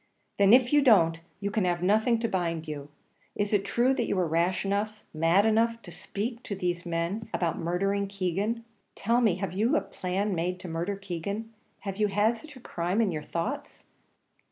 "Then, 0.39 0.51
if 0.51 0.73
you 0.73 0.81
don't, 0.81 1.19
you 1.39 1.51
can 1.51 1.63
have 1.65 1.83
nothing 1.83 2.17
to 2.21 2.27
bind 2.27 2.67
you. 2.67 2.89
Is 3.35 3.53
it 3.53 3.63
true 3.63 3.93
that 3.93 4.07
you 4.07 4.15
were 4.15 4.27
rash 4.27 4.65
enough, 4.65 5.03
mad 5.13 5.45
enough, 5.45 5.79
to 5.83 5.91
speak 5.91 6.41
to 6.41 6.55
these 6.55 6.87
men 6.87 7.29
about 7.35 7.59
murdering 7.59 8.07
Keegan? 8.07 8.65
Tell 8.95 9.21
me; 9.21 9.35
have 9.35 9.53
you 9.53 9.75
a 9.77 9.81
plan 9.81 10.33
made 10.33 10.59
to 10.61 10.67
murder 10.67 10.95
Keegan? 10.95 11.53
Have 11.81 11.97
you 11.97 12.07
had 12.07 12.39
such 12.39 12.55
a 12.55 12.59
crime 12.59 12.99
in 12.99 13.11
your 13.11 13.21
thoughts?" 13.21 13.83